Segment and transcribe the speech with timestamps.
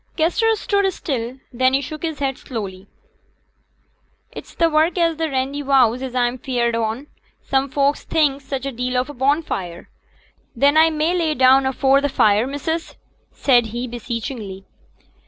[0.17, 2.87] Kester stood still; then he shook his head slowly.
[4.31, 7.05] 'It's t' work at t' Randyvowse as a'm afeared on.
[7.43, 9.89] Some folks thinks such a deal o' a bonfire.
[10.55, 12.95] Then a may lay me down afore t' fire, missus?'
[13.31, 14.65] said he, beseechingly.